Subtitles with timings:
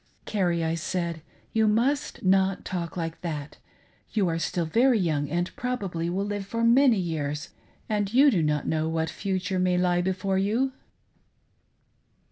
[0.25, 1.21] "Carrie," I said,
[1.53, 3.59] "You must not talk like that.
[4.13, 7.49] You are still very young and probably will live for many years,
[7.87, 10.71] and you do not know what future may lie before you."